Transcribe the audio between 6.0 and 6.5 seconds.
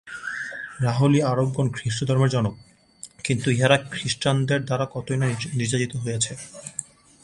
হইয়াছে।